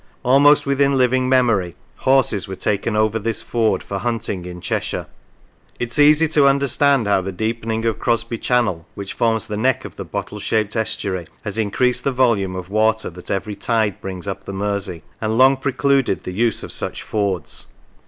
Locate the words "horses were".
1.97-2.55